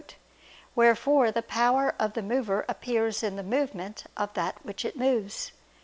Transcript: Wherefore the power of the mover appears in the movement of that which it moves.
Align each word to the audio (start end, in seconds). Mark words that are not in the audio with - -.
Wherefore 0.73 1.31
the 1.31 1.43
power 1.43 1.93
of 1.99 2.13
the 2.13 2.23
mover 2.23 2.65
appears 2.67 3.21
in 3.21 3.35
the 3.35 3.43
movement 3.43 4.05
of 4.17 4.33
that 4.33 4.65
which 4.65 4.83
it 4.83 4.97
moves. 4.97 5.51